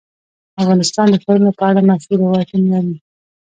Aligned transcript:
افغانستان 0.61 1.07
د 1.09 1.15
ښارونو 1.23 1.51
په 1.57 1.63
اړه 1.69 1.81
مشهور 1.89 2.17
روایتونه 2.23 2.63
لري. 2.85 2.97